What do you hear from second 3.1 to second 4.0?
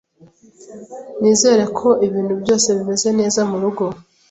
neza murugo.